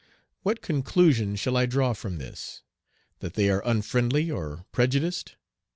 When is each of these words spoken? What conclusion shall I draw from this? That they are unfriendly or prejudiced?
What 0.41 0.63
conclusion 0.63 1.35
shall 1.35 1.55
I 1.55 1.67
draw 1.67 1.93
from 1.93 2.17
this? 2.17 2.63
That 3.19 3.35
they 3.35 3.51
are 3.51 3.61
unfriendly 3.63 4.31
or 4.31 4.65
prejudiced? 4.71 5.35